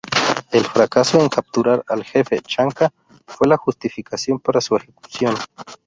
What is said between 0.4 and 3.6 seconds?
El fracaso en capturar al jefe chanca fue la